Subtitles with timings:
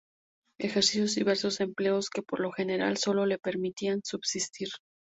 [0.59, 4.69] Ejerció diversos empleos, que por lo general solo le permitían subsistir.